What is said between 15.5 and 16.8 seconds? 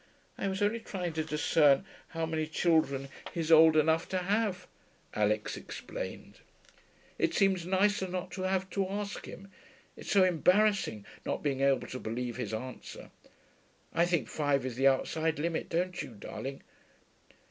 don't you, darling?'